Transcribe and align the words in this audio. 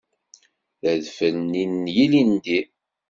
D 0.81 0.83
adfel-nni 0.93 1.65
n 1.65 1.83
yilindi. 1.95 2.59